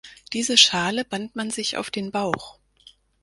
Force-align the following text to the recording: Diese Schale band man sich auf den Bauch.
Diese 0.33 0.57
Schale 0.57 1.05
band 1.05 1.35
man 1.35 1.51
sich 1.51 1.77
auf 1.77 1.91
den 1.91 2.09
Bauch. 2.11 2.57